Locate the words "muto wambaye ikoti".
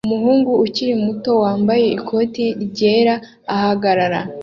1.05-2.45